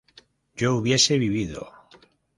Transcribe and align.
yo 0.55 0.77
hubiese 0.77 1.19
vivido 1.19 1.71